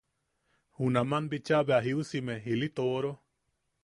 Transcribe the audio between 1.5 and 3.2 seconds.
bea jiusime ili tooro.